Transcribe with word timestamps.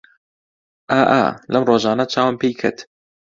ئا 0.93 0.97
ئا 1.11 1.21
لەم 1.53 1.63
ڕۆژانە 1.69 2.05
چاوم 2.13 2.35
پێی 2.41 2.53
کەت 2.61 2.77